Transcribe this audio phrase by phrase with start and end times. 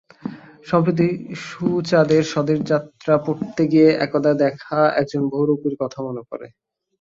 [0.65, 1.07] সম্প্রতি
[1.45, 6.47] সুচাঁদের স্বদেশ যাত্রা পড়তে গিয়ে একদা দেখা একজন বহুরূপীর কথা মনে পড়ে।